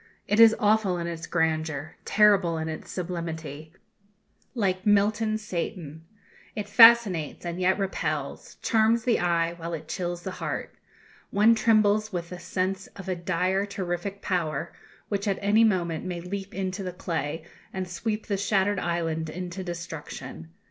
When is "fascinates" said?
6.67-7.45